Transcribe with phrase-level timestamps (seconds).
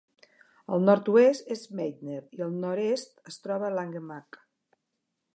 [0.75, 4.41] Al nord-oest és Meitner, i al nord-est es troba Langemak.